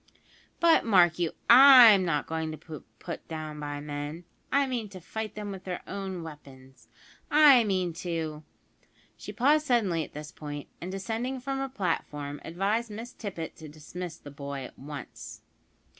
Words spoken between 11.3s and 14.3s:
from her platform, advised Miss Tippet to dismiss